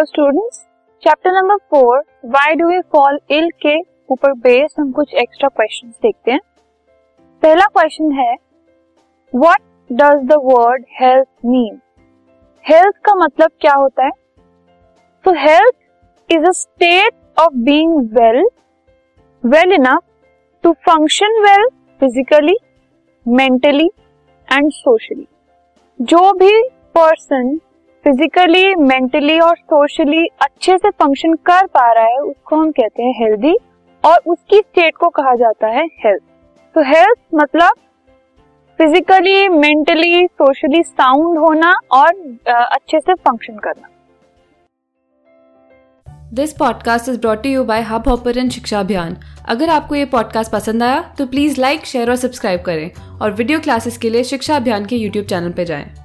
[0.00, 0.58] Hello students
[1.02, 3.74] chapter number four why do we fall ill के
[4.10, 6.40] ऊपर base हम कुछ एक्स्ट्रा क्वेश्चंस देखते हैं।
[7.42, 8.32] पहला क्वेश्चन है
[9.32, 11.78] what does the word health mean
[12.64, 14.10] health का मतलब क्या होता है?
[15.24, 18.42] तो health is a state of being well
[19.44, 20.02] well enough
[20.64, 21.68] to function well
[22.00, 22.56] physically
[23.26, 23.90] mentally
[24.48, 25.26] and socially
[26.00, 26.62] जो भी
[26.94, 27.58] पर्सन
[28.04, 33.12] फिजिकली मेंटली और सोशली अच्छे से फ़ंक्शन कर पा रहा है, उसको हम कहते हैं
[33.20, 33.54] हेल्दी
[34.04, 36.22] और उसकी स्टेट को कहा जाता है हेल्थ
[36.74, 37.76] तो हेल्थ मतलब
[38.78, 42.14] फिजिकली मेंटली सोशली साउंड होना और
[42.48, 43.88] अच्छे से फ़ंक्शन करना.
[46.32, 49.16] This podcast is brought you by hub hopper शिक्षा अभियान
[49.48, 52.90] अगर आपको ये पॉडकास्ट पसंद आया तो प्लीज़ लाइक शेयर और सब्सक्राइब करें
[53.22, 55.99] और वीडियो क्लासेस के लिए शिक्षा अभियान के यूट्यूब चैनल पर जाएँ।